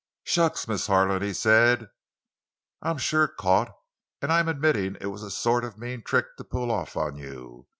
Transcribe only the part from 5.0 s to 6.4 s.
was a sort of mean trick